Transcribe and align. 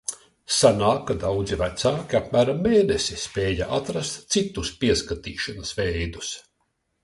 Sanāk, 0.59 1.03
ka 1.09 1.15
daudzi 1.23 1.59
vecāki 1.61 2.17
apmēram 2.21 2.65
mēnesi 2.69 3.19
spēja 3.27 3.69
atrast 3.79 4.27
"citus 4.37 4.75
pieskatīšanas 4.83 5.79
veidus". 5.83 6.37